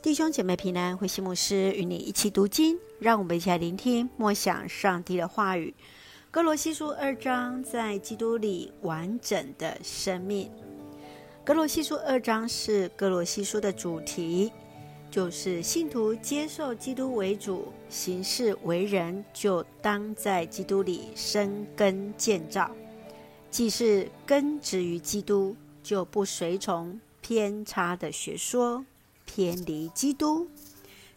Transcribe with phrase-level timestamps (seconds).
[0.00, 5.74] 弟兄姐妹平安，慧馨牧师与你一起读经，让我们一起来聆听默想上帝的话语。
[6.30, 10.48] 哥罗西书二章，在基督里完整的生命。
[11.44, 14.52] 哥罗西书二章是哥罗西书的主题，
[15.10, 22.70] 就是信徒接受基督为主，行事为人就当在基督里生根建造。
[23.50, 28.84] 既是根植于基督，就不随从偏差的学说。
[29.28, 30.48] 偏离基督，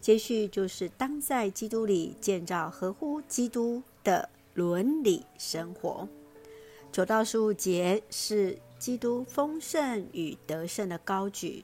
[0.00, 6.08] 接续就是当在基督里建造合乎基督的伦理生活。
[6.90, 11.62] 九到十五节是基督丰盛与得胜的高举，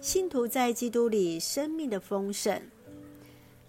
[0.00, 2.62] 信徒在基督里生命的丰盛。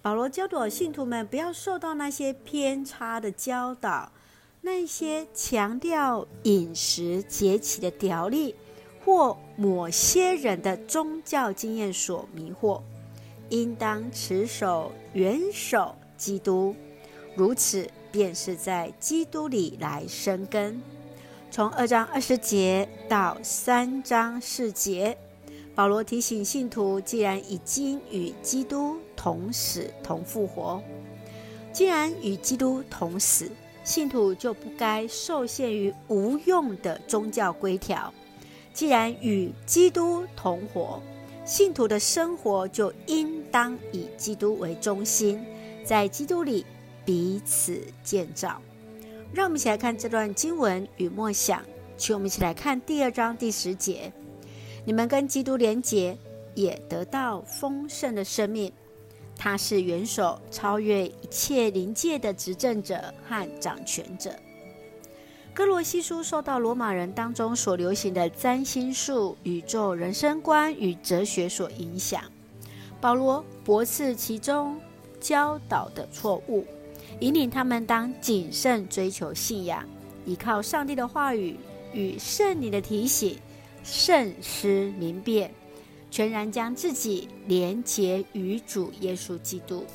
[0.02, 4.10] 保罗教导信徒们不要受到那些偏差的教导，
[4.62, 8.55] 那些强调饮食节期的条例。
[9.05, 12.82] 或某些人的宗教经验所迷惑，
[13.50, 16.76] 应当持守元首基督，
[17.35, 20.82] 如此便是在基督里来生根。
[21.52, 25.15] 从二章二十节到三章四节，
[25.76, 30.82] 保罗提醒信徒：既然已经与基督同死同复活，
[31.71, 33.52] 既然与基督同死，
[33.84, 38.12] 信徒就不该受限于无用的宗教规条。
[38.76, 41.01] 既然与基督同活，
[41.45, 45.41] 信徒的生活就应当以基督为中心，
[45.85, 46.65] 在基督里
[47.05, 48.62] 彼此建造。
[49.34, 51.63] 让我们一起来看这段经文与默想。
[51.98, 54.12] 请我们一起来看第二章第十节：
[54.84, 56.18] 你们跟基督连结，
[56.53, 58.70] 也得到丰盛的生命。
[59.37, 64.31] 他是元首，超越一切灵界的执政者和掌权者。
[65.56, 72.22] 哥罗西书受到罗马人当中所流行的占星术、宇宙人生观与哲学所影响，
[73.00, 74.78] 保罗驳斥其中
[75.18, 76.66] 教导的错误，
[77.22, 79.81] 引领他们当谨慎追求信仰，
[80.26, 81.56] 依靠上帝的话语
[81.94, 83.40] 与圣灵的提醒，
[83.82, 84.68] 慎思
[85.00, 85.50] 明辨，
[86.12, 89.86] 全然将自己连结于主耶稣基督。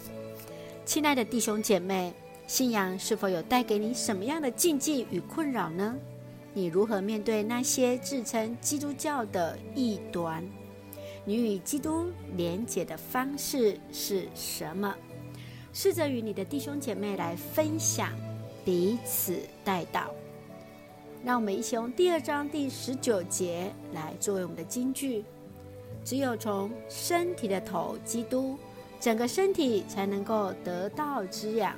[0.86, 2.14] 亲爱的弟兄姐妹。
[2.50, 5.96] 信仰是否有带给你什么样的禁忌与困扰呢？
[6.52, 10.44] 你如何面对那些自称基督教的异端？
[11.24, 14.92] 你与基督连结的方式是什么？
[15.72, 18.10] 试着与你的弟兄姐妹来分享，
[18.64, 20.06] 彼此代祷。
[21.24, 25.24] 让我们一起用第二章第十九节来作为我们的金句：
[26.04, 28.58] 只有从身体的头基督，
[28.98, 31.76] 整个身体才能够得到滋养。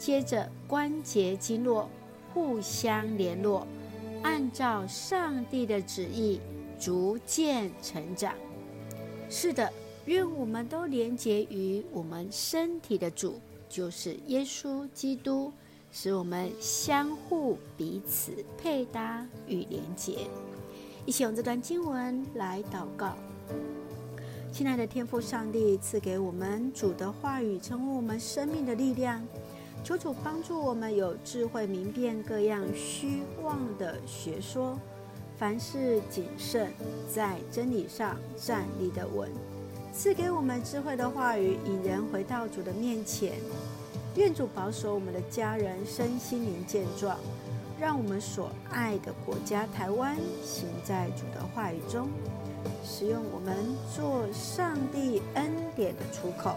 [0.00, 1.86] 接着，关节经络
[2.32, 3.66] 互相联络，
[4.22, 6.40] 按照上帝的旨意
[6.78, 8.32] 逐渐成长。
[9.28, 9.70] 是的，
[10.06, 13.38] 愿我们都连结于我们身体的主，
[13.68, 15.52] 就是耶稣基督，
[15.92, 20.26] 使我们相互彼此配搭与连结。
[21.04, 23.14] 一起用这段经文来祷告。
[24.50, 29.22] 亲爱的天父上帝，赐给我们主的话语，成为我们生命的力量。
[29.82, 34.78] 求主帮助我们有智慧明辨各样虚妄的学说，
[35.38, 36.70] 凡事谨慎，
[37.12, 39.30] 在真理上站立得稳。
[39.92, 43.32] 赐给我们智慧的话语，引人回到主的面前。
[44.16, 47.16] 愿主保守我们的家人身心灵健壮，
[47.80, 52.08] 让我们所爱的国家台湾行在主的话语中，
[52.84, 53.56] 使用我们
[53.94, 56.56] 做上帝恩典的出口。